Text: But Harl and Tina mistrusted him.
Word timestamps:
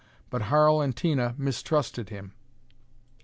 But 0.31 0.41
Harl 0.49 0.81
and 0.81 0.95
Tina 0.97 1.35
mistrusted 1.37 2.09
him. 2.09 2.33